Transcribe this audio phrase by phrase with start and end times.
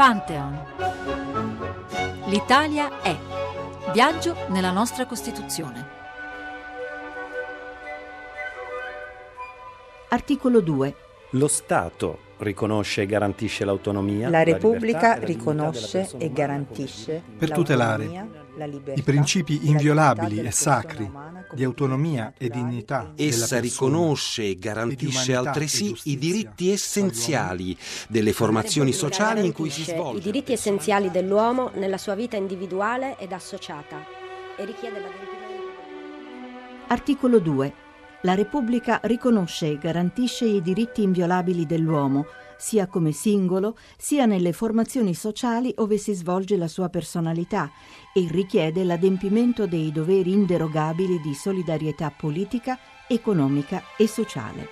[0.00, 0.58] Pantheon.
[2.28, 3.14] L'Italia è.
[3.92, 5.86] Viaggio nella nostra Costituzione.
[10.08, 10.94] Articolo 2.
[11.32, 14.30] Lo Stato riconosce e garantisce l'autonomia.
[14.30, 21.10] La Repubblica libertà la riconosce e garantisce Per tutelare i principi la inviolabili e sacri
[21.52, 27.76] di autonomia e dignità Essa persona riconosce e garantisce altresì i diritti essenziali
[28.08, 30.18] delle formazioni sociali in cui si svolge.
[30.18, 34.04] i diritti essenziali dell'uomo nella sua vita individuale ed associata
[34.56, 35.40] e richiede l'adempimento
[36.88, 37.72] Articolo 2.
[38.22, 42.26] La Repubblica riconosce e garantisce i diritti inviolabili dell'uomo,
[42.60, 47.70] sia come singolo, sia nelle formazioni sociali ove si svolge la sua personalità,
[48.12, 52.78] e richiede l'adempimento dei doveri inderogabili di solidarietà politica,
[53.08, 54.68] economica e sociale.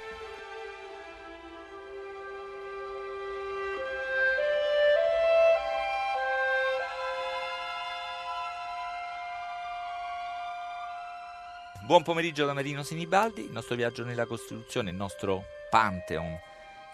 [11.80, 16.38] Buon pomeriggio da Marino Sinibaldi, il nostro viaggio nella Costituzione, il nostro Pantheon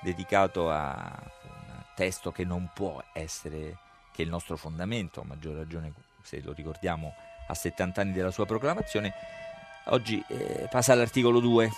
[0.04, 3.78] dedicato a un testo che non può essere
[4.12, 7.14] che il nostro fondamento, a maggior ragione se lo ricordiamo
[7.48, 9.12] a 70 anni della sua proclamazione.
[9.86, 11.70] Oggi eh, passa all'articolo 2.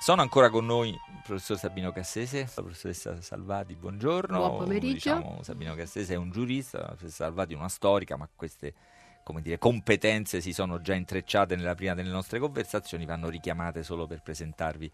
[0.00, 4.38] Sono ancora con noi il professor Sabino Cassese, la professoressa Salvati, buongiorno.
[4.38, 4.92] Buon pomeriggio.
[4.92, 8.74] Diciamo, Sabino Cassese è un giurista, la professoressa Salvati una storica, ma queste
[9.22, 14.06] come dire, competenze si sono già intrecciate nella prima delle nostre conversazioni, vanno richiamate solo
[14.06, 14.92] per presentarvi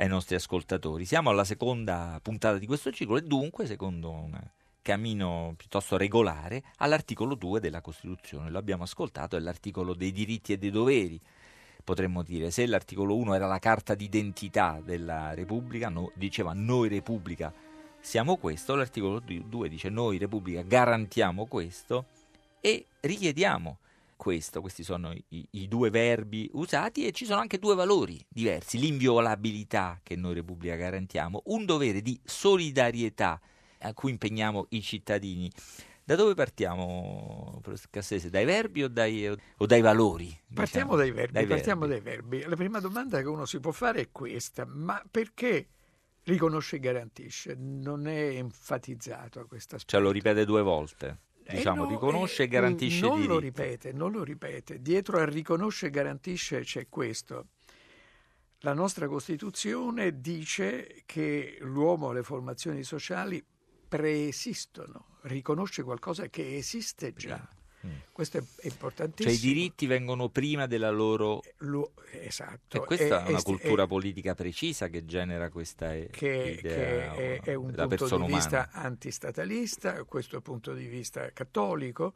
[0.00, 1.04] ai nostri ascoltatori.
[1.04, 4.38] Siamo alla seconda puntata di questo ciclo e dunque, secondo un
[4.80, 8.50] cammino piuttosto regolare, all'articolo 2 della Costituzione.
[8.50, 11.20] Lo abbiamo ascoltato, è l'articolo dei diritti e dei doveri.
[11.84, 17.52] Potremmo dire, se l'articolo 1 era la carta d'identità della Repubblica, no- diceva noi Repubblica
[18.02, 22.06] siamo questo, l'articolo 2 dice noi Repubblica garantiamo questo
[22.62, 23.76] e richiediamo
[24.20, 28.78] questo, questi sono i, i due verbi usati e ci sono anche due valori diversi,
[28.78, 33.40] l'inviolabilità che noi Repubblica garantiamo, un dovere di solidarietà
[33.78, 35.50] a cui impegniamo i cittadini.
[36.04, 38.28] Da dove partiamo, professor Cassese?
[38.28, 40.38] Dai verbi o dai, o dai valori?
[40.52, 40.96] Partiamo diciamo?
[40.96, 42.04] dai verbi, Dai partiamo verbi.
[42.04, 42.44] dai verbi.
[42.46, 45.66] La prima domanda che uno si può fare è questa, ma perché
[46.24, 47.54] riconosce e garantisce?
[47.58, 49.92] Non è enfatizzato questo aspetto.
[49.96, 51.18] Cioè lo ripete due volte,
[51.50, 53.62] Eh diciamo, no, riconosce eh, e garantisce i Non lo diritti.
[53.62, 54.80] ripete, non lo ripete.
[54.80, 57.48] Dietro a riconosce e garantisce c'è questo.
[58.60, 63.42] La nostra Costituzione dice che l'uomo e le formazioni sociali
[63.88, 67.48] preesistono, riconosce qualcosa che esiste già.
[67.86, 67.90] Mm.
[68.12, 69.34] Questo è è Cioè importantissimo.
[69.34, 71.40] i diritti vengono prima della loro...
[71.58, 72.76] Lo- esatto.
[72.82, 77.12] E questa è, una è- cultura è- politica precisa che genera questa eh, che, idea
[77.12, 78.34] che è, un della punto di umana.
[78.34, 82.12] vista antistatalista, questo è il punto di vista cattolico,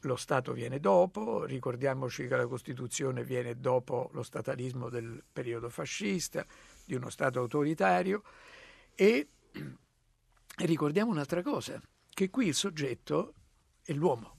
[0.00, 6.44] lo Stato viene dopo, ricordiamoci che la Costituzione viene dopo lo statalismo del periodo fascista,
[6.84, 8.22] di uno Stato autoritario
[8.94, 9.28] e
[10.64, 13.34] ricordiamo un'altra cosa, che qui il soggetto
[13.84, 14.36] è l'uomo,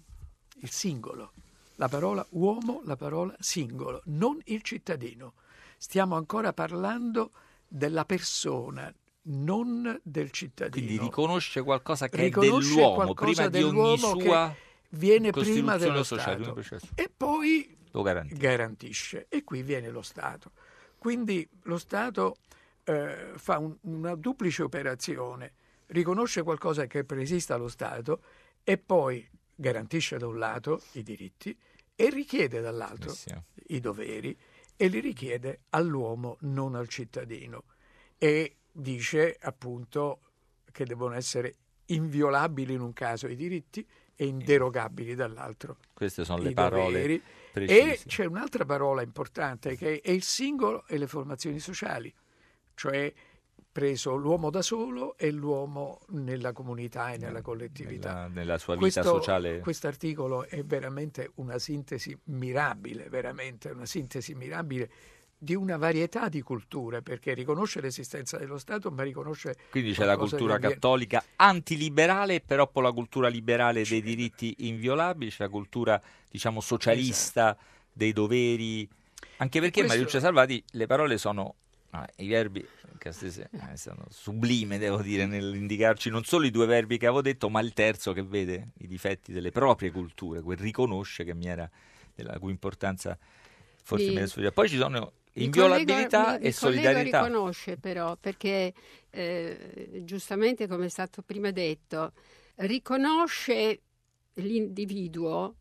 [0.62, 1.34] il singolo,
[1.76, 5.34] la parola uomo, la parola singolo, non il cittadino.
[5.78, 7.32] Stiamo ancora parlando
[7.68, 8.94] della persona,
[9.24, 10.86] non del cittadino.
[10.86, 14.56] Quindi riconosce qualcosa che Riconosce è dell'uomo qualcosa prima di ogni dell'uomo che sua
[14.90, 18.40] viene prima dello sociale, Stato e poi Lo garantisce.
[18.42, 19.26] garantisce.
[19.30, 20.52] E qui viene lo Stato.
[20.98, 22.38] Quindi lo Stato
[22.86, 25.54] eh, fa un- una duplice operazione,
[25.88, 28.22] riconosce qualcosa che preesista allo Stato
[28.64, 31.58] e poi garantisce da un lato i diritti
[31.96, 33.44] e richiede dall'altro Benissimo.
[33.68, 34.38] i doveri
[34.76, 37.64] e li richiede all'uomo, non al cittadino.
[38.18, 40.20] E dice appunto
[40.72, 41.56] che devono essere
[41.86, 47.22] inviolabili in un caso i diritti e inderogabili dall'altro Queste sono le parole.
[47.54, 52.14] E c'è un'altra parola importante che è il singolo e le formazioni sociali,
[52.74, 53.12] cioè
[53.74, 58.14] preso l'uomo da solo e l'uomo nella comunità e nella collettività.
[58.14, 59.64] nella, nella sua vita Questo sociale.
[59.90, 64.90] articolo è veramente una sintesi mirabile, veramente una sintesi mirabile
[65.36, 70.18] di una varietà di culture, perché riconosce l'esistenza dello Stato, ma riconosce Quindi c'è la
[70.18, 76.62] cultura cattolica antiliberale, però poi la cultura liberale dei diritti inviolabili, c'è la cultura, diciamo,
[76.62, 77.58] socialista
[77.92, 78.88] dei doveri.
[79.38, 81.56] Anche perché, questo- Mariuccia Salvati, le parole sono.
[81.94, 82.66] Ah, I verbi
[82.98, 87.22] che stesse- eh, sono sublime, devo dire, nell'indicarci non solo i due verbi che avevo
[87.22, 91.48] detto, ma il terzo che vede i difetti delle proprie culture, quel riconosce che mi
[91.48, 91.70] era
[92.16, 93.18] della cui importanza
[93.84, 94.52] forse Mi- era sfuggita.
[94.52, 97.20] Poi ci sono inviolabilità collego- e solidarietà.
[97.20, 98.74] a riconosce però, perché
[99.10, 102.14] eh, giustamente come è stato prima detto,
[102.56, 103.82] riconosce
[104.36, 105.56] l'individuo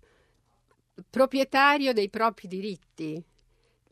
[1.09, 3.23] proprietario dei propri diritti,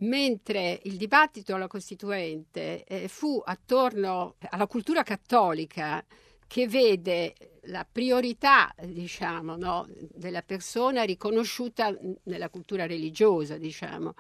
[0.01, 6.05] mentre il dibattito alla Costituente eh, fu attorno alla cultura cattolica
[6.47, 13.57] che vede la priorità diciamo, no, della persona riconosciuta nella cultura religiosa.
[13.57, 14.15] Diciamo.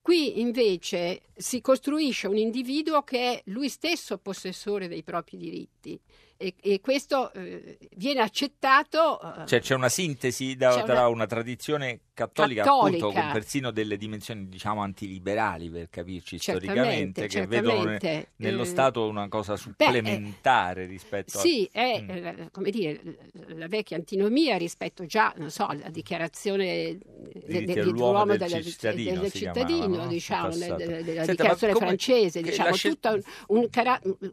[0.00, 5.98] Qui invece si costruisce un individuo che è lui stesso possessore dei propri diritti
[6.44, 9.18] e, e questo eh, viene accettato.
[9.20, 13.06] Eh, cioè c'è una sintesi da, tra una, una, tradizione cattolica, cattolica.
[13.06, 18.62] appunto con persino delle dimensioni diciamo antiliberali per capirci certamente, storicamente che vedono ne, nello
[18.62, 21.40] eh, Stato una cosa supplementare beh, rispetto sì, a...
[21.40, 22.46] Sì, è mm.
[22.52, 23.00] come dire
[23.48, 26.98] la vecchia antinomia rispetto già, non so, alla dichiarazione
[27.46, 32.76] de, de, dell'uomo del, del cittadino, del cittadino chiamava, diciamo, della, Senta, dichiarazione francese, diciamo,
[32.76, 33.68] tutta un, un,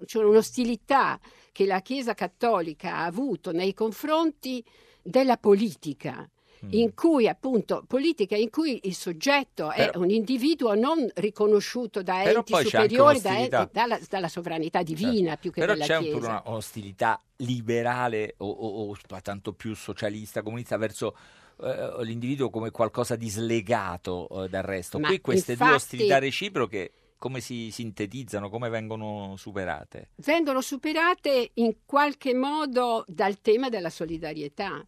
[0.05, 1.19] cioè un'ostilità
[1.51, 4.63] che la Chiesa cattolica ha avuto nei confronti
[5.01, 6.30] della politica
[6.65, 6.69] mm.
[6.71, 12.24] in cui appunto politica in cui il soggetto però, è un individuo non riconosciuto da
[12.24, 15.39] enti superiori da, dalla, dalla, sovranità divina certo.
[15.39, 16.19] più che però della c'è Chiesa.
[16.19, 21.15] Però c'è un'ostilità liberale o, o, o, tanto più socialista, comunista verso
[21.57, 25.00] uh, l'individuo come qualcosa di slegato uh, dal resto.
[25.00, 30.09] Ma Qui queste infatti, due ostilità reciproche come si sintetizzano, come vengono superate?
[30.15, 34.83] Vengono superate in qualche modo dal tema della solidarietà,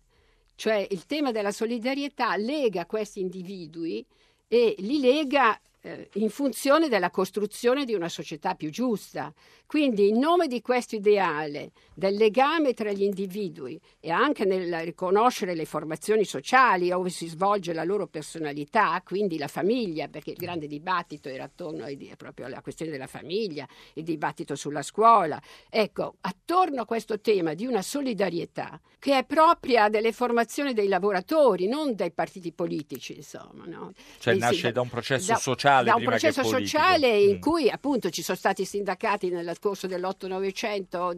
[0.56, 4.03] cioè il tema della solidarietà lega questi individui
[4.47, 9.33] e li lega eh, in funzione della costruzione di una società più giusta.
[9.65, 15.56] Quindi in nome di questo ideale del legame tra gli individui e anche nel riconoscere
[15.56, 20.68] le formazioni sociali dove si svolge la loro personalità, quindi la famiglia, perché il grande
[20.68, 25.41] dibattito era attorno ai, proprio alla questione della famiglia, il dibattito sulla scuola.
[25.69, 31.68] Ecco, attorno a questo tema di una solidarietà che è propria delle formazioni dei lavoratori,
[31.68, 33.65] non dei partiti politici, insomma.
[33.65, 33.91] No?
[34.19, 35.72] Cioè e nasce si, da un processo da, sociale.
[35.81, 37.39] Da un processo sociale in mm.
[37.39, 41.15] cui appunto ci sono stati sindacati nel corso dell'Otto-Novecento,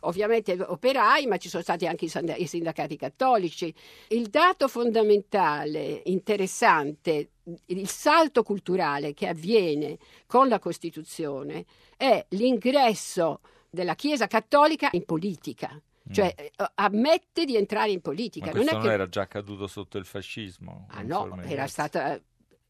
[0.00, 3.74] ovviamente operai, ma ci sono stati anche i sindacati cattolici.
[4.08, 7.30] Il dato fondamentale, interessante,
[7.66, 11.64] il salto culturale che avviene con la Costituzione
[11.96, 15.80] è l'ingresso della Chiesa cattolica in politica.
[16.08, 16.12] Mm.
[16.12, 18.46] Cioè eh, ammette di entrare in politica.
[18.46, 18.94] Ma questo non, non che...
[18.94, 20.86] era già accaduto sotto il fascismo?
[20.90, 22.20] Ah no, era stata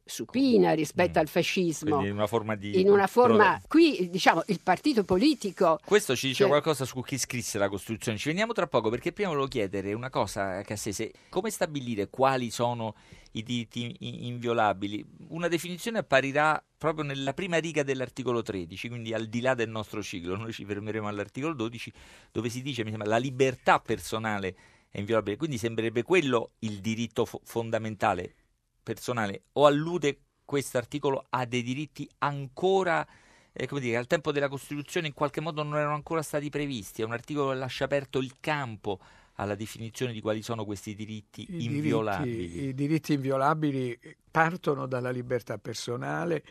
[0.04, 1.22] supina rispetto mm.
[1.22, 1.90] al fascismo.
[1.90, 2.80] Quindi in una forma di...
[2.80, 3.60] In una forma...
[3.66, 5.78] Qui, diciamo, il partito politico...
[5.84, 6.48] Questo ci dice cioè...
[6.48, 8.18] qualcosa su chi scrisse la Costituzione.
[8.18, 12.50] Ci veniamo tra poco perché prima volevo chiedere una cosa a se come stabilire quali
[12.50, 12.94] sono
[13.32, 13.96] i diritti
[14.26, 15.04] inviolabili?
[15.28, 20.02] Una definizione apparirà proprio nella prima riga dell'articolo 13, quindi al di là del nostro
[20.02, 20.36] ciclo.
[20.36, 21.92] Noi ci fermeremo all'articolo 12
[22.32, 24.54] dove si dice, mi sembra, la libertà personale
[24.90, 25.36] è inviolabile.
[25.36, 28.34] Quindi sembrerebbe quello il diritto fo- fondamentale
[28.82, 33.06] personale o allude questo articolo a dei diritti ancora
[33.52, 37.02] eh, come dire, al tempo della Costituzione in qualche modo non erano ancora stati previsti,
[37.02, 38.98] è un articolo che lascia aperto il campo
[39.34, 42.36] alla definizione di quali sono questi diritti I inviolabili.
[42.36, 43.98] Diritti, I diritti inviolabili
[44.30, 46.42] partono dalla libertà personale,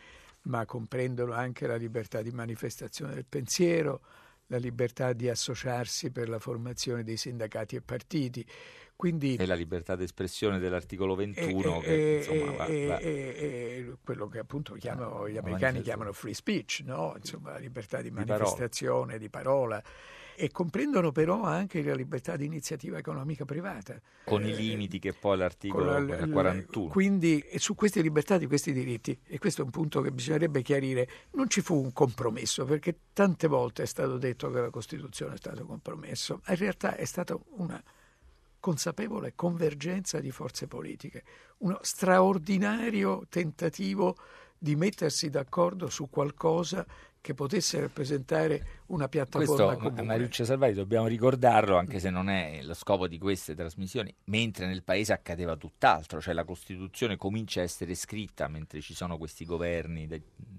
[0.42, 4.00] ma comprendono anche la libertà di manifestazione del pensiero,
[4.46, 8.46] la libertà di associarsi per la formazione dei sindacati e partiti.
[9.02, 12.98] Quindi, e la libertà d'espressione dell'articolo 21, e, che e, insomma va, va.
[12.98, 17.14] E, quello che appunto chiamano, gli americani chiamano free speech, no?
[17.16, 19.78] insomma, la libertà di manifestazione, di parola.
[19.78, 24.00] Di parola e comprendono però anche la libertà di iniziativa economica privata.
[24.24, 26.88] Con eh, i limiti che poi l'articolo la, 41.
[26.88, 31.08] Quindi su queste libertà di questi diritti, e questo è un punto che bisognerebbe chiarire,
[31.32, 35.38] non ci fu un compromesso, perché tante volte è stato detto che la Costituzione è
[35.38, 37.82] stato compromesso, in realtà è stata una
[38.62, 41.24] consapevole convergenza di forze politiche,
[41.58, 44.16] uno straordinario tentativo
[44.56, 46.86] di mettersi d'accordo su qualcosa
[47.20, 50.02] che potesse rappresentare una piattaforma Questo, comune.
[50.02, 54.84] Mariuccia Salvari, dobbiamo ricordarlo, anche se non è lo scopo di queste trasmissioni, mentre nel
[54.84, 60.08] paese accadeva tutt'altro, cioè la Costituzione comincia a essere scritta mentre ci sono questi governi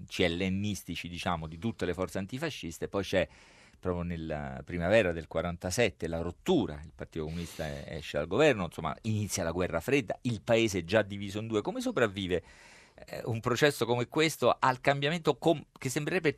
[0.06, 3.26] CLNistici, diciamo, di tutte le forze antifasciste, poi c'è
[3.84, 9.44] proprio nella primavera del 47 la rottura, il Partito Comunista esce dal governo, insomma inizia
[9.44, 12.42] la guerra fredda, il paese è già diviso in due, come sopravvive
[12.94, 16.34] eh, un processo come questo al cambiamento com- che sembrerebbe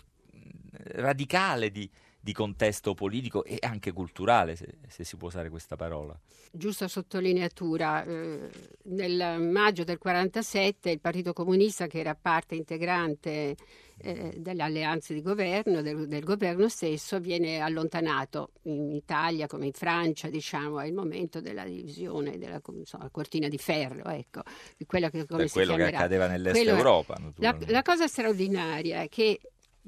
[0.94, 1.88] radicale di,
[2.26, 6.18] di contesto politico e anche culturale, se, se, si può usare questa parola.
[6.50, 8.50] Giusta sottolineatura, eh,
[8.86, 13.54] nel maggio del 47 il Partito Comunista, che era parte integrante
[13.98, 19.72] eh, delle alleanze di governo, del, del, governo stesso, viene allontanato in Italia come in
[19.72, 24.42] Francia, diciamo, è il momento della divisione della insomma, cortina di ferro, ecco,
[24.76, 27.16] di quella che come per quello che accadeva nell'est quello Europa.
[27.36, 29.38] La, la cosa straordinaria è che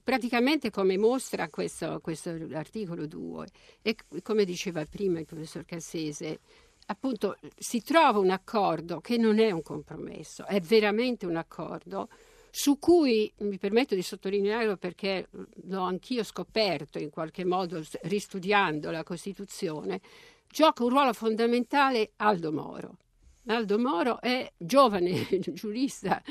[0.08, 3.46] praticamente come mostra questo, questo articolo 2
[3.82, 6.40] e come diceva prima il professor Cassese,
[6.86, 12.08] appunto si trova un accordo che non è un compromesso, è veramente un accordo
[12.48, 15.28] su cui mi permetto di sottolinearlo perché
[15.64, 20.00] l'ho anch'io scoperto in qualche modo ristudiando la Costituzione,
[20.48, 22.96] gioca un ruolo fondamentale Aldo Moro.
[23.47, 26.23] Aldo Moro è giovane giurista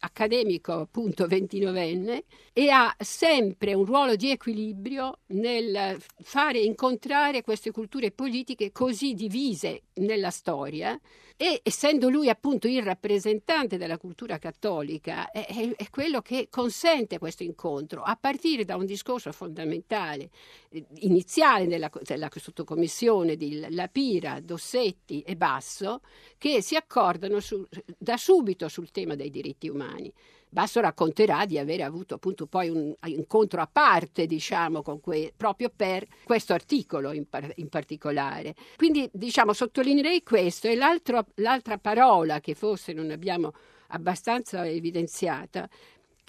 [0.00, 8.10] accademico, appunto 29enne, e ha sempre un ruolo di equilibrio nel fare incontrare queste culture
[8.10, 10.98] politiche così divise nella storia
[11.36, 17.18] e essendo lui appunto il rappresentante della cultura cattolica è, è, è quello che consente
[17.18, 20.30] questo incontro a partire da un discorso fondamentale
[20.70, 26.00] eh, iniziale della, della sottocommissione di Lapira, Dossetti e Basso
[26.38, 27.66] che si accordano su,
[27.98, 30.10] da subito sul tema dei diritti umani.
[30.48, 36.06] Basso racconterà di aver avuto appunto poi un incontro a parte, diciamo, que- proprio per
[36.24, 38.54] questo articolo in, par- in, particolare.
[38.76, 43.52] Quindi, diciamo, sottolineerei questo e l'altra parola che forse non abbiamo
[43.88, 45.68] abbastanza evidenziata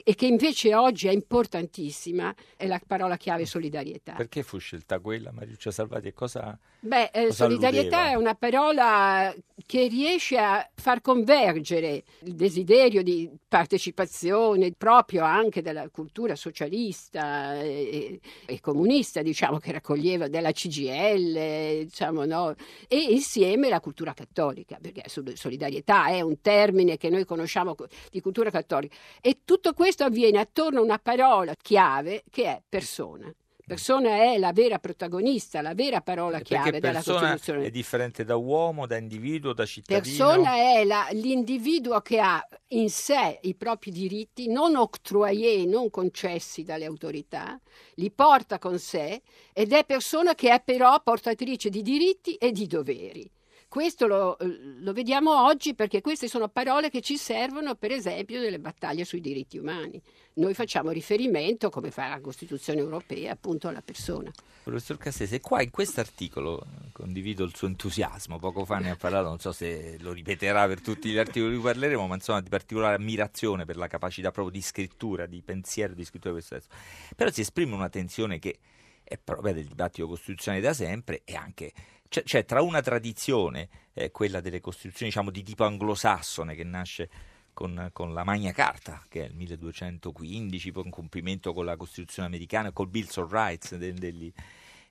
[0.03, 4.13] e che invece oggi è importantissima è la parola chiave solidarietà.
[4.13, 6.07] Perché fu scelta quella, Mariuccia Salvati?
[6.07, 8.11] E cosa Beh, eh, solidarietà alludeva?
[8.11, 9.35] è una parola
[9.65, 18.19] che riesce a far convergere il desiderio di partecipazione proprio anche della cultura socialista e,
[18.45, 22.53] e comunista, diciamo, che raccoglieva della CGL, diciamo, no?
[22.87, 25.03] e insieme la cultura cattolica, perché
[25.35, 27.75] solidarietà è un termine che noi conosciamo
[28.11, 28.95] di cultura cattolica.
[29.19, 33.33] E tutto questo avviene attorno a una parola chiave che è persona
[33.67, 37.65] persona è la vera protagonista, la vera parola chiave della Costituzione.
[37.65, 40.01] è differente da uomo, da individuo, da cittadino?
[40.01, 46.63] Persona è la, l'individuo che ha in sé i propri diritti non octroyé, non concessi
[46.63, 47.59] dalle autorità,
[47.95, 52.67] li porta con sé ed è persona che è però portatrice di diritti e di
[52.67, 53.29] doveri.
[53.69, 54.37] Questo lo,
[54.79, 59.19] lo, vediamo oggi perché queste sono parole che ci servono, per esempio, nelle battaglie sui
[59.19, 60.01] diritti umani.
[60.35, 64.31] Noi facciamo riferimento, come fa la Costituzione europea, appunto alla persona.
[64.63, 69.27] Professor Cassese, qua in questo articolo condivido il suo entusiasmo, poco fa ne ha parlato,
[69.27, 72.49] non so se lo ripeterà per tutti gli articoli di cui parleremo, ma insomma di
[72.49, 76.75] particolare ammirazione per la capacità proprio di scrittura, di pensiero, di scrittura di questo testo.
[77.17, 78.59] Però si esprime una tensione che
[79.03, 81.71] è propria del dibattito costituzionale da sempre e anche
[82.09, 87.09] c'è, c'è tra una tradizione, eh, quella delle costituzioni diciamo, di tipo anglosassone che nasce
[87.53, 92.27] con, con, la Magna Carta, che è il 1215, poi in compimento con la Costituzione
[92.27, 94.31] americana col Bills of Rights de, degli,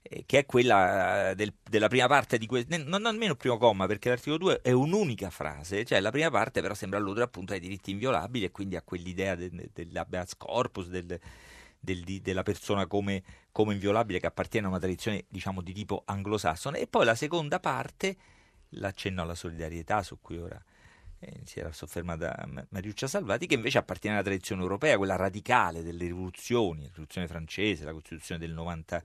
[0.02, 3.56] eh, che è quella eh, del, della prima parte di questo, non nemmeno il primo
[3.56, 7.52] comma, perché l'articolo 2 è un'unica frase, cioè la prima parte però sembra alludere appunto
[7.52, 11.20] ai diritti inviolabili e quindi a quell'idea de, de, corpus, del,
[11.86, 16.02] del, di, della persona come, come, inviolabile che appartiene a una tradizione diciamo di tipo
[16.04, 16.80] anglosassone.
[16.80, 18.16] E poi la seconda parte
[18.70, 20.60] l'accenno alla solidarietà su cui ora
[21.20, 26.04] eh, si era soffermata Mariuccia Salvati che invece appartiene alla tradizione europea quella radicale delle
[26.04, 29.02] rivoluzioni la rivoluzione francese la costituzione del, 90,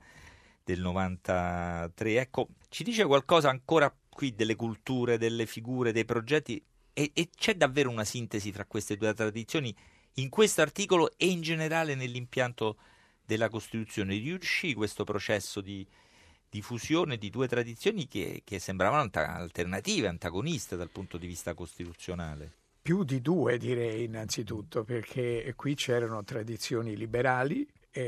[0.64, 6.62] del 93 ecco ci dice qualcosa ancora qui delle culture delle figure dei progetti?
[6.92, 9.74] E, e c'è davvero una sintesi tra queste due tradizioni
[10.14, 12.76] in questo articolo e in generale nell'impianto
[13.24, 14.16] della Costituzione.
[14.16, 15.86] Riuscì questo processo di,
[16.48, 22.52] di fusione di due tradizioni che, che sembravano alternative, antagoniste dal punto di vista costituzionale?
[22.82, 27.66] Più di due direi innanzitutto, perché qui c'erano tradizioni liberali,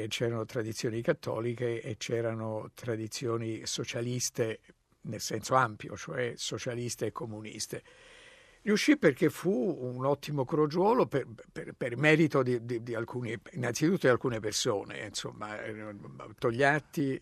[0.08, 4.60] c'erano tradizioni cattoliche e c'erano tradizioni socialiste
[5.02, 7.82] nel senso ampio, cioè socialiste e comuniste.
[8.64, 14.06] Riuscì perché fu un ottimo crogiuolo per, per, per merito di, di, di, alcuni, innanzitutto
[14.06, 15.94] di alcune persone, insomma, eh,
[16.38, 17.20] Togliatti,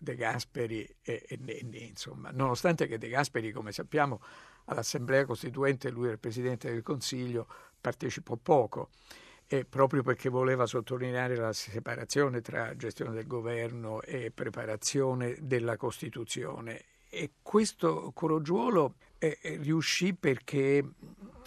[0.00, 2.30] De Gasperi e, e Nenni, insomma.
[2.32, 4.20] nonostante che De Gasperi, come sappiamo,
[4.64, 7.46] all'Assemblea Costituente, lui era il Presidente del Consiglio,
[7.80, 8.88] partecipò poco,
[9.46, 16.84] e proprio perché voleva sottolineare la separazione tra gestione del governo e preparazione della Costituzione.
[17.08, 20.84] E questo crogiuolo eh, riuscì perché,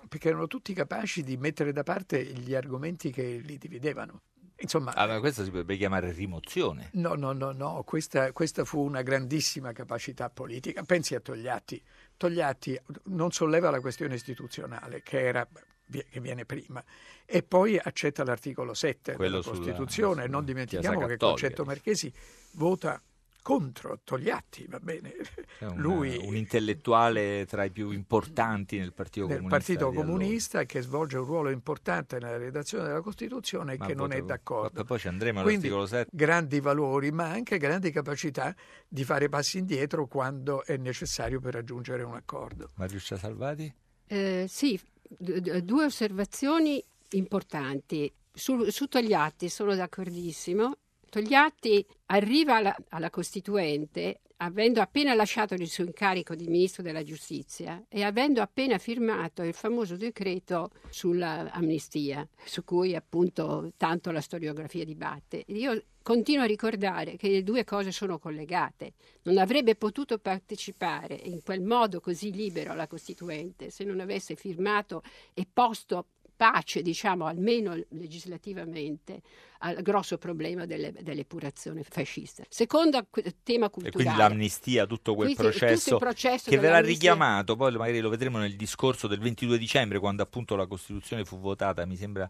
[0.07, 4.21] perché erano tutti capaci di mettere da parte gli argomenti che li dividevano
[4.63, 6.89] Insomma, ah, ma questo si potrebbe chiamare rimozione.
[6.93, 7.83] No, no, no, no.
[7.83, 10.83] Questa, questa, fu una grandissima capacità politica.
[10.83, 11.81] Pensi a Togliatti.
[12.15, 15.45] Togliatti non solleva la questione istituzionale, che, era,
[15.89, 16.81] che viene prima,
[17.25, 20.21] e poi accetta l'articolo 7 Quello della Costituzione.
[20.21, 22.13] Sulla, non dimentichiamo che Concetto Marchesi
[22.51, 23.01] vota
[23.43, 25.13] contro Togliatti, va bene.
[25.59, 29.57] Un, Lui, un intellettuale tra i più importanti nel Partito nel Comunista.
[29.57, 30.73] Partito Comunista allora.
[30.73, 34.83] che svolge un ruolo importante nella redazione della Costituzione e che non è d'accordo.
[34.83, 36.09] Poi ci andremo Quindi, all'articolo 7.
[36.11, 38.55] Grandi valori, ma anche grandi capacità
[38.87, 42.69] di fare passi indietro quando è necessario per raggiungere un accordo.
[42.75, 43.71] Mariuscia Salvati?
[44.07, 48.11] Eh, sì, due osservazioni importanti.
[48.35, 50.77] Su, su Togliatti sono d'accordissimo
[51.13, 57.85] Togliatti arriva alla, alla Costituente avendo appena lasciato il suo incarico di ministro della giustizia
[57.87, 65.43] e avendo appena firmato il famoso decreto sull'amnistia, su cui appunto tanto la storiografia dibatte.
[65.49, 68.93] Io continuo a ricordare che le due cose sono collegate.
[69.21, 75.03] Non avrebbe potuto partecipare in quel modo così libero alla Costituente se non avesse firmato
[75.35, 79.21] e posto pace, diciamo, almeno legislativamente,
[79.59, 82.43] al grosso problema delle, dell'epurazione fascista.
[82.49, 83.07] Secondo
[83.43, 84.03] tema culturale.
[84.03, 88.37] E quindi l'amnistia, tutto quel quindi, processo, processo, che verrà richiamato, poi magari lo vedremo
[88.39, 92.29] nel discorso del 22 dicembre, quando appunto la Costituzione fu votata, mi sembra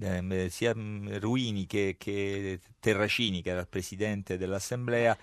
[0.00, 5.16] eh, sia Ruini che, che Terracini, che era il presidente dell'Assemblea,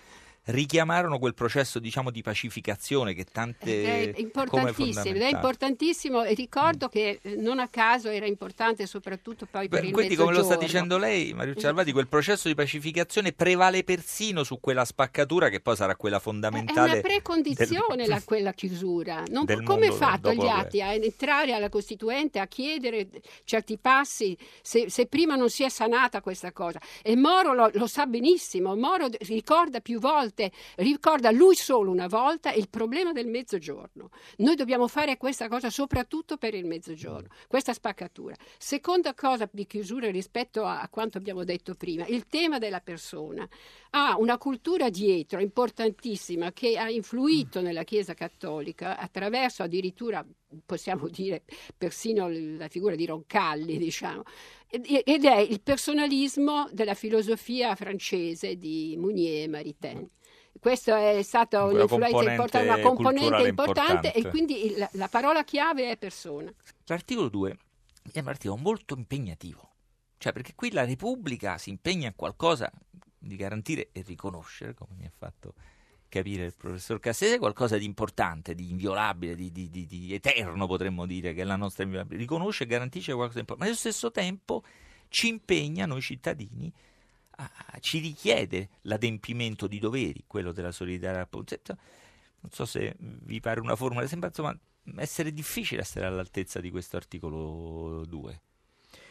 [0.46, 6.90] richiamarono quel processo diciamo di pacificazione che tante è importantissimo, è importantissimo e ricordo mm.
[6.90, 10.44] che eh, non a caso era importante soprattutto poi per Beh, il quindi come lo
[10.44, 15.62] sta dicendo lei Mario Salvati quel processo di pacificazione prevale persino su quella spaccatura che
[15.62, 19.24] poi sarà quella fondamentale è una precondizione del, la, quella chiusura.
[19.30, 23.08] Non, come fa Togliatti a entrare alla Costituente a chiedere
[23.44, 26.80] certi passi se, se, prima non si è sanata questa cosa?
[27.02, 32.08] E Moro lo, lo sa benissimo Moro ricorda più volte volte, ricorda lui solo una
[32.08, 34.10] volta il problema del mezzogiorno.
[34.38, 38.36] Noi dobbiamo fare questa cosa soprattutto per il mezzogiorno, questa spaccatura.
[38.58, 43.48] Seconda cosa di chiusura rispetto a, a quanto abbiamo detto prima, il tema della persona.
[43.92, 50.26] Ha una cultura dietro importantissima che ha influito nella Chiesa cattolica attraverso addirittura
[50.66, 51.44] possiamo dire
[51.78, 54.24] persino la figura di Roncalli, diciamo,
[54.70, 60.10] ed è il personalismo della filosofia francese di Mounier e Maritain.
[60.66, 65.92] Questo è stata un'influenza importante, una componente importante, importante, e quindi la, la, parola chiave
[65.92, 66.52] è persona.
[66.86, 67.58] L'articolo 2
[68.12, 69.74] è un articolo molto impegnativo,
[70.18, 72.72] cioè perché qui la Repubblica si impegna a qualcosa
[73.16, 75.54] di garantire e riconoscere, come mi ha fatto
[76.10, 81.06] capire il professor Cassese, qualcosa di importante, di inviolabile, di, di, di, di eterno potremmo
[81.06, 84.10] dire, che è la nostra inviolabile, riconosce e garantisce qualcosa di importante, ma allo stesso
[84.10, 84.64] tempo
[85.10, 86.74] ci impegna noi cittadini
[87.80, 91.78] ci richiede l'adempimento di doveri, quello della solidarietà.
[92.40, 94.58] Non so se vi pare una formula, sembra insomma
[94.98, 98.42] essere difficile essere all'altezza di questo articolo 2.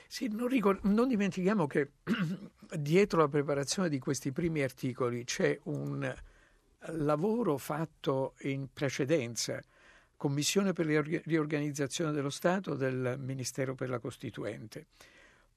[0.06, 1.92] Sì, non, ricordo, non dimentichiamo che
[2.78, 6.14] dietro la preparazione di questi primi articoli c'è un
[6.92, 9.60] lavoro fatto in precedenza,
[10.16, 14.86] Commissione per la riorganizzazione dello Stato del Ministero per la Costituente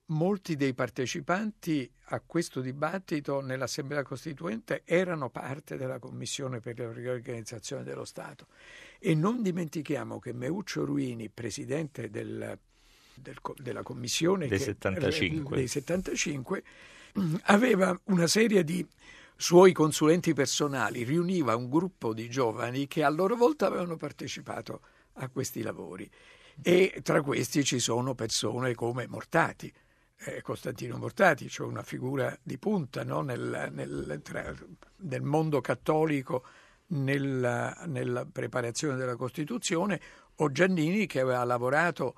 [0.08, 7.84] molti dei partecipanti a questo dibattito nell'Assemblea Costituente erano parte della Commissione per la riorganizzazione
[7.84, 8.48] dello Stato
[9.00, 12.58] e non dimentichiamo che Meuccio Ruini, presidente del,
[13.15, 15.56] del, della Commissione dei, che, 75.
[15.58, 16.63] dei 75,
[17.43, 18.86] aveva una serie di
[19.36, 24.82] suoi consulenti personali, riuniva un gruppo di giovani che a loro volta avevano partecipato
[25.20, 26.10] a questi lavori
[26.62, 29.72] e tra questi ci sono persone come Mortati,
[30.25, 33.21] eh, Costantino Mortati, cioè una figura di punta no?
[33.21, 34.53] nel, nel, tra,
[34.97, 36.43] nel, mondo cattolico
[36.88, 39.99] nella, nella, preparazione della Costituzione,
[40.36, 42.15] o Giannini che aveva lavorato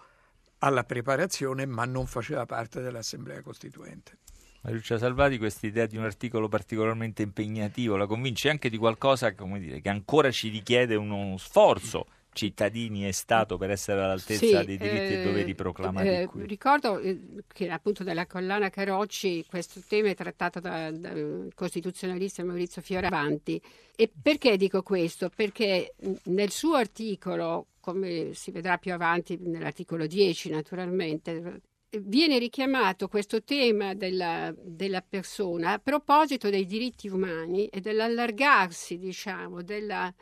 [0.59, 4.17] alla preparazione ma non faceva parte dell'Assemblea Costituente.
[4.62, 9.79] Mariuccia Salvati questa idea di un articolo particolarmente impegnativo la convince anche di qualcosa dire,
[9.79, 15.13] che ancora ci richiede uno sforzo cittadini e Stato per essere all'altezza sì, dei diritti
[15.13, 16.46] eh, e doveri proclamati eh, qui.
[16.46, 21.13] Ricordo eh, che appunto dalla collana Carocci questo tema è trattato dal da
[21.56, 23.62] costituzionalista Maurizio Fioravanti.
[23.96, 25.30] E perché dico questo?
[25.34, 31.62] Perché nel suo articolo, come si vedrà più avanti nell'articolo 10 naturalmente,
[32.02, 39.63] viene richiamato questo tema della, della, persona a proposito dei diritti umani e dell'allargarsi, diciamo,
[39.63, 40.13] della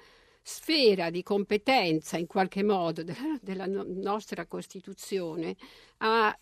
[0.50, 5.58] sfera di competenza in qualche modo della, della nostra Costituzione
[5.98, 6.36] a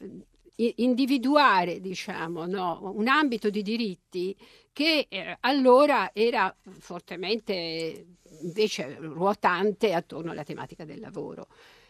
[0.57, 4.37] individuare diciamo, no, un ambito di diritti
[4.71, 8.05] che eh, allora era fortemente
[8.41, 11.47] invece ruotante attorno alla tematica del lavoro.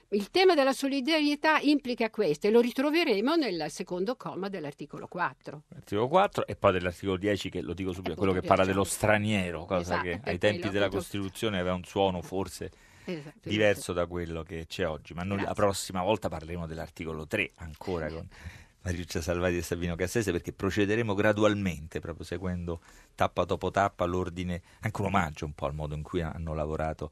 [0.09, 5.63] Il tema della solidarietà implica questo e lo ritroveremo nel secondo comma dell'articolo 4.
[5.69, 8.83] L'articolo 4 e poi dell'articolo 10 che lo dico subito, è quello che parla dello
[8.83, 12.69] straniero, cosa esatto, che ai tempi della Costituzione aveva un suono forse
[13.03, 17.53] esatto, diverso da quello che c'è oggi, ma noi la prossima volta parleremo dell'articolo 3
[17.55, 18.27] ancora con
[18.85, 22.79] Mariuccia Salvati e Sabino Cassese perché procederemo gradualmente, proprio seguendo
[23.15, 27.11] tappa dopo tappa l'ordine, anche un omaggio un po' al modo in cui hanno lavorato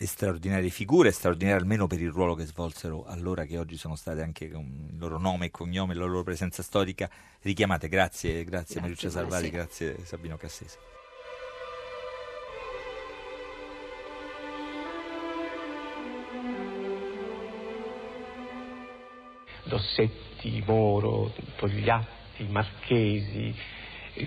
[0.00, 4.22] le straordinarie figure, straordinarie almeno per il ruolo che svolsero allora, che oggi sono state
[4.22, 7.08] anche con il loro nome e cognome, la loro presenza storica
[7.42, 7.86] richiamate.
[7.86, 10.78] Grazie, grazie, grazie Mariuccia Salvati, grazie Sabino Cassese.
[19.64, 23.54] Dossetti, Moro, Togliatti, Marchesi,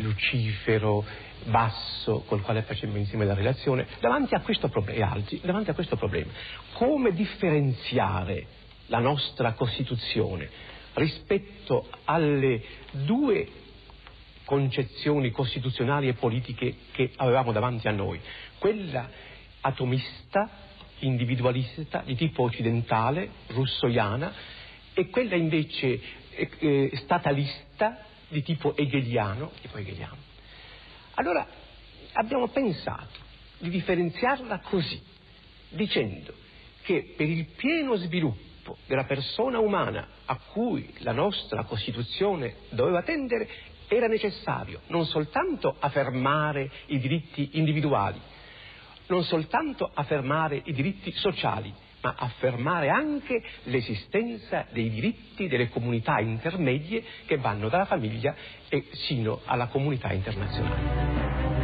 [0.01, 1.03] Lucifero,
[1.45, 5.97] Basso, col quale facemmo insieme la relazione, davanti a questo problema, altri, davanti a questo
[5.97, 6.31] problema,
[6.73, 8.45] come differenziare
[8.87, 10.49] la nostra Costituzione
[10.93, 13.47] rispetto alle due
[14.45, 18.19] concezioni costituzionali e politiche che avevamo davanti a noi,
[18.59, 19.09] quella
[19.61, 20.49] atomista,
[20.99, 24.33] individualista di tipo occidentale, russoiana,
[24.93, 30.17] e quella invece eh, eh, statalista di tipo hegeliano, tipo hegeliano.
[31.13, 31.47] Allora
[32.13, 33.21] abbiamo pensato
[33.59, 35.01] di differenziarla così,
[35.69, 36.33] dicendo
[36.81, 43.47] che per il pieno sviluppo della persona umana a cui la nostra Costituzione doveva tendere
[43.87, 48.19] era necessario non soltanto affermare i diritti individuali,
[49.07, 57.01] non soltanto affermare i diritti sociali, ma affermare anche l'esistenza dei diritti delle comunità intermedie
[57.25, 58.35] che vanno dalla famiglia
[58.67, 61.61] e sino alla comunità internazionale.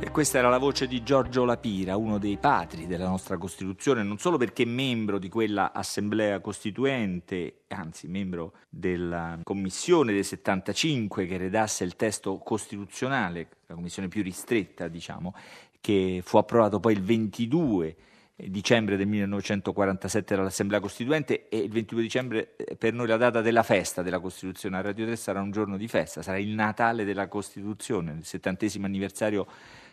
[0.00, 4.18] E questa era la voce di Giorgio Lapira, uno dei padri della nostra Costituzione, non
[4.18, 11.84] solo perché membro di quella assemblea costituente, anzi membro della commissione del 75 che redasse
[11.84, 15.34] il testo costituzionale, la commissione più ristretta, diciamo,
[15.80, 17.96] che fu approvato poi il 22
[18.46, 23.64] dicembre del 1947 dall'Assemblea Costituente e il 22 dicembre eh, per noi la data della
[23.64, 27.26] festa della Costituzione a Radio 3 sarà un giorno di festa, sarà il Natale della
[27.26, 29.46] Costituzione, il settantesimo anniversario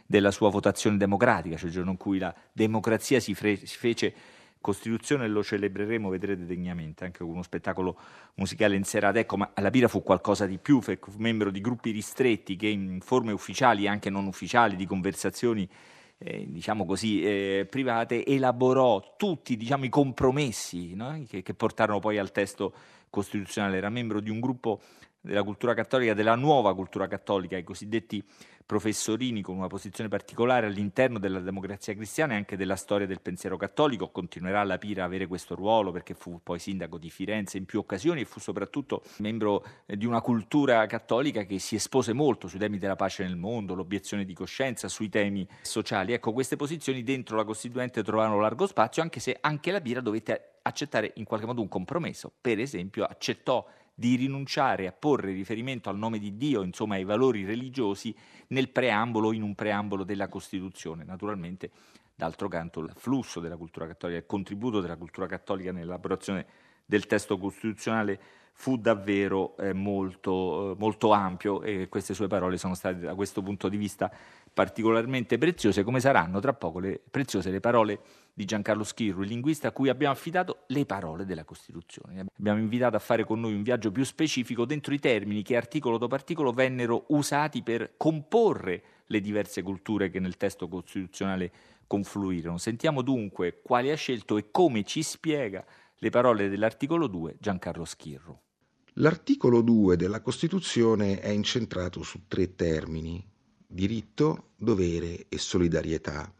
[0.05, 4.13] della sua votazione democratica, cioè il giorno in cui la democrazia si, fre- si fece
[4.61, 7.97] Costituzione e lo celebreremo, vedrete degnamente, anche con uno spettacolo
[8.35, 9.19] musicale in serata.
[9.19, 12.99] Ecco, ma la Pira fu qualcosa di più, fu membro di gruppi ristretti che in
[13.01, 15.69] forme ufficiali e anche non ufficiali di conversazioni
[16.17, 21.23] eh, diciamo così, eh, private, elaborò tutti diciamo, i compromessi no?
[21.27, 22.73] che, che, portarono poi al testo
[23.09, 23.77] costituzionale.
[23.77, 24.81] Era membro di un gruppo
[25.19, 28.23] della cultura cattolica, della nuova cultura cattolica, i cosiddetti
[28.65, 33.57] professorini con una posizione particolare all'interno della democrazia cristiana e anche della storia del pensiero
[33.57, 34.09] cattolico.
[34.09, 37.79] Continuerà la Pira a avere questo ruolo perché fu poi sindaco di Firenze in più
[37.79, 42.59] occasioni e fu soprattutto membro eh, di una cultura cattolica che si espose molto sui
[42.59, 46.13] temi della pace nel mondo, l'obiezione di coscienza, sui temi sociali.
[46.13, 50.54] Ecco, queste posizioni dentro la Costituente trovarono largo spazio, anche se anche la Pira dovette
[50.67, 52.31] accettare in qualche modo un compromesso.
[52.41, 57.45] Per esempio, accettò di rinunciare a porre riferimento al nome di Dio, insomma ai valori
[57.45, 58.13] religiosi,
[58.47, 61.03] nel preambolo, in un preambolo della Costituzione.
[61.03, 61.71] Naturalmente,
[62.15, 66.45] d'altro canto, il flusso della cultura cattolica, il contributo della cultura cattolica nell'elaborazione
[66.85, 68.19] del testo costituzionale
[68.57, 73.41] fu davvero eh, molto, eh, molto ampio e queste sue parole sono state da questo
[73.41, 74.09] punto di vista
[74.55, 77.99] particolarmente preziose, come saranno tra poco le, preziose le parole
[78.33, 82.27] di Giancarlo Schirru, il linguista a cui abbiamo affidato le parole della Costituzione.
[82.39, 85.97] Abbiamo invitato a fare con noi un viaggio più specifico dentro i termini che articolo
[85.97, 91.51] dopo articolo vennero usati per comporre le diverse culture che nel testo costituzionale
[91.85, 92.57] confluirono.
[92.57, 95.65] Sentiamo dunque quali ha scelto e come ci spiega
[95.97, 98.39] le parole dell'articolo 2 Giancarlo Schirru.
[98.99, 103.21] L'articolo 2 della Costituzione è incentrato su tre termini,
[103.75, 106.33] diritto, dovere e solidarietà.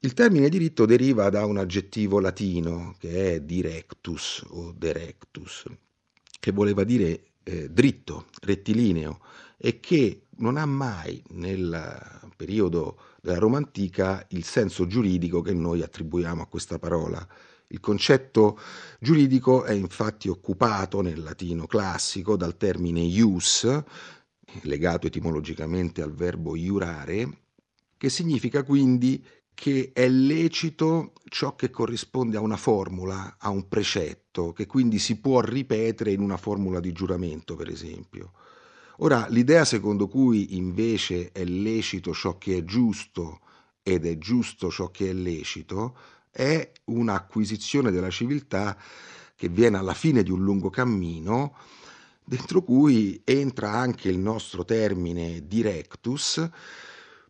[0.00, 5.64] Il termine diritto deriva da un aggettivo latino che è directus o directus,
[6.38, 9.20] che voleva dire eh, dritto, rettilineo
[9.56, 15.80] e che non ha mai nel periodo della Roma antica il senso giuridico che noi
[15.80, 17.26] attribuiamo a questa parola.
[17.68, 18.58] Il concetto
[19.00, 23.66] giuridico è infatti occupato nel latino classico dal termine ius,
[24.62, 27.42] legato etimologicamente al verbo iurare,
[27.96, 34.52] che significa quindi che è lecito ciò che corrisponde a una formula, a un precetto,
[34.52, 38.32] che quindi si può ripetere in una formula di giuramento, per esempio.
[38.98, 43.40] Ora, l'idea secondo cui invece è lecito ciò che è giusto
[43.82, 45.96] ed è giusto ciò che è lecito
[46.30, 48.76] è un'acquisizione della civiltà
[49.36, 51.56] che viene alla fine di un lungo cammino,
[52.24, 56.48] dentro cui entra anche il nostro termine directus,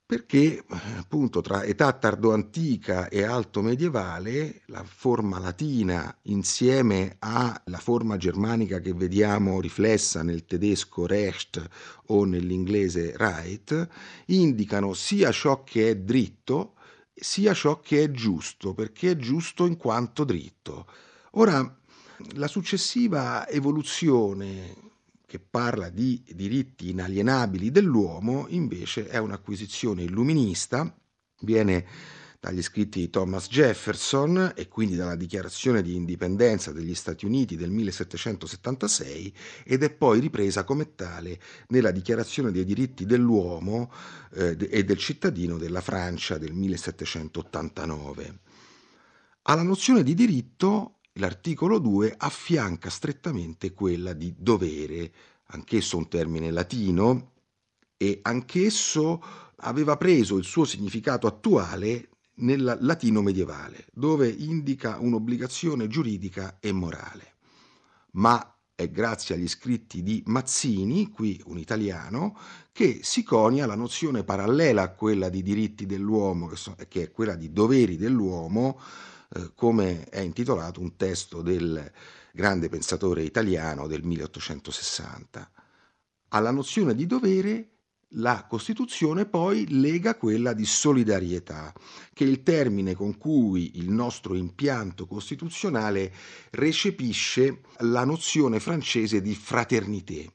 [0.07, 8.81] perché appunto tra età tardoantica e alto medievale la forma latina insieme alla forma germanica
[8.81, 11.67] che vediamo riflessa nel tedesco Recht
[12.09, 13.89] o nell'inglese Right
[14.27, 16.75] indicano sia ciò che è dritto
[17.15, 20.87] sia ciò che è giusto, perché è giusto in quanto dritto.
[21.33, 21.79] Ora,
[22.33, 24.93] la successiva evoluzione
[25.27, 30.95] che parla di diritti inalienabili dell'uomo, invece è un'acquisizione illuminista,
[31.41, 31.87] viene
[32.45, 37.71] dagli scritti di Thomas Jefferson e quindi dalla dichiarazione di indipendenza degli Stati Uniti del
[37.71, 39.35] 1776
[39.65, 43.91] ed è poi ripresa come tale nella dichiarazione dei diritti dell'uomo
[44.35, 48.39] eh, e del cittadino della Francia del 1789.
[49.47, 55.13] Alla nozione di diritto L'articolo 2 affianca strettamente quella di dovere,
[55.47, 57.33] anch'esso un termine latino,
[57.97, 59.23] e anch'esso
[59.59, 67.35] aveva preso il suo significato attuale nel latino medievale, dove indica un'obbligazione giuridica e morale.
[68.15, 72.37] Ma è grazie agli scritti di Mazzini, qui un italiano,
[72.73, 76.51] che si conia la nozione parallela a quella di diritti dell'uomo,
[76.89, 78.81] che è quella di doveri dell'uomo,
[79.35, 81.91] eh, come è intitolato un testo del
[82.33, 85.51] grande pensatore italiano del 1860.
[86.29, 87.69] Alla nozione di dovere
[88.17, 91.73] la Costituzione poi lega quella di solidarietà,
[92.13, 96.13] che è il termine con cui il nostro impianto costituzionale
[96.51, 100.33] recepisce la nozione francese di fraternité.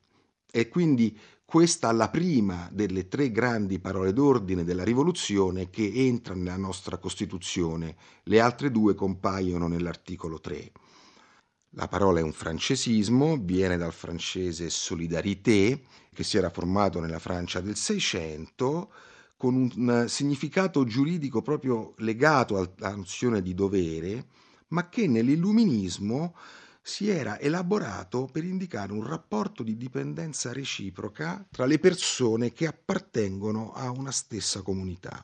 [0.51, 1.17] E quindi
[1.49, 6.99] questa è la prima delle tre grandi parole d'ordine della rivoluzione che entra nella nostra
[6.99, 7.95] Costituzione.
[8.25, 10.71] Le altre due compaiono nell'articolo 3.
[11.71, 15.81] La parola è un francesismo, viene dal francese solidarité,
[16.13, 18.91] che si era formato nella Francia del Seicento,
[19.35, 24.27] con un significato giuridico proprio legato alla nozione di dovere,
[24.67, 26.35] ma che nell'illuminismo
[26.89, 33.71] si era elaborato per indicare un rapporto di dipendenza reciproca tra le persone che appartengono
[33.73, 35.23] a una stessa comunità.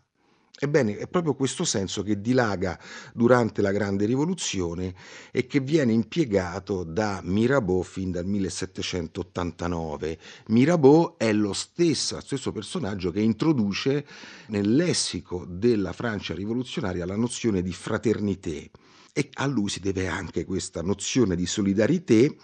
[0.58, 2.80] Ebbene, è proprio questo senso che dilaga
[3.13, 4.93] durante la Grande Rivoluzione
[5.32, 10.19] e che viene impiegato da Mirabeau fin dal 1789.
[10.49, 14.06] Mirabeau è lo stesso, stesso personaggio che introduce
[14.49, 18.69] nel lessico della Francia rivoluzionaria la nozione di fraternité
[19.17, 22.36] e a lui si deve anche questa nozione di solidarietà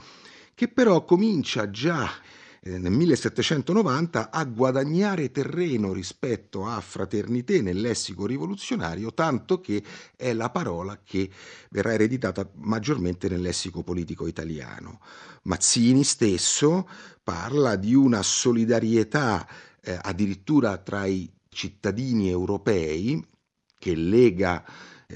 [0.55, 2.09] che però comincia già
[2.61, 9.83] eh, nel 1790 a guadagnare terreno rispetto a fraternité nel lessico rivoluzionario, tanto che
[10.15, 11.29] è la parola che
[11.71, 15.01] verrà ereditata maggiormente nel lessico politico italiano.
[15.43, 16.87] Mazzini stesso
[17.21, 19.45] parla di una solidarietà
[19.81, 23.21] eh, addirittura tra i cittadini europei
[23.77, 24.63] che lega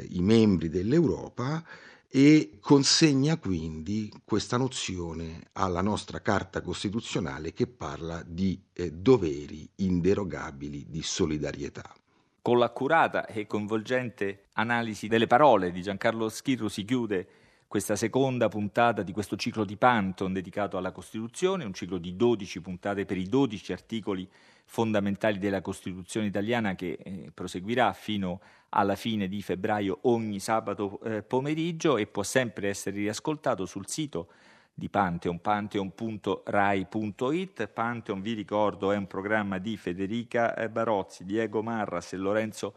[0.10, 1.63] i membri dell'Europa
[2.08, 10.86] e consegna quindi questa nozione alla nostra Carta Costituzionale che parla di eh, doveri inderogabili
[10.88, 11.93] di solidarietà.
[12.41, 17.27] Con l'accurata e coinvolgente analisi delle parole di Giancarlo Schirru si chiude
[17.67, 22.62] questa seconda puntata di questo ciclo di Panton dedicato alla Costituzione, un ciclo di 12
[22.62, 24.29] puntate per i 12 articoli
[24.63, 28.39] fondamentali della Costituzione italiana che eh, proseguirà fino
[28.78, 34.28] alla fine di febbraio ogni sabato eh, pomeriggio e può sempre essere riascoltato sul sito
[34.74, 37.68] di Pantheon, pantheon.rai.it.
[37.68, 42.74] Pantheon, vi ricordo, è un programma di Federica eh, Barozzi, Diego Marras e Lorenzo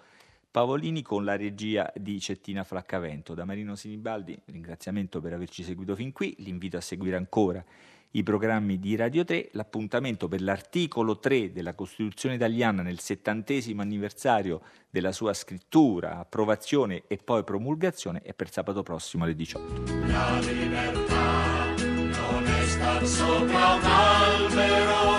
[0.50, 3.34] Pavolini con la regia di Cettina Flaccavento.
[3.34, 7.64] Da Marino Sinibaldi, ringraziamento per averci seguito fin qui, l'invito a seguire ancora
[8.12, 14.62] i programmi di Radio 3, l'appuntamento per l'articolo 3 della Costituzione italiana nel settantesimo anniversario
[14.88, 19.82] della sua scrittura, approvazione e poi promulgazione è per sabato prossimo alle 18.
[20.06, 25.18] La libertà non è star sopra un albero,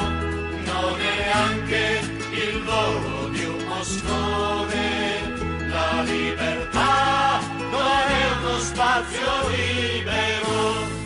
[0.66, 2.00] non è anche
[2.34, 5.38] il volo di un moscone.
[5.68, 10.99] La libertà non è uno spazio libero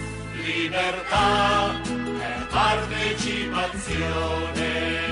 [0.74, 1.80] libertà
[2.18, 5.03] è partecipazione.